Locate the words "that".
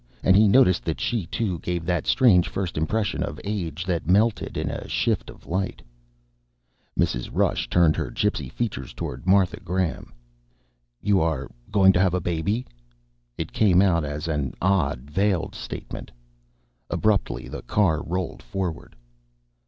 0.85-0.99, 1.85-2.07, 3.85-4.07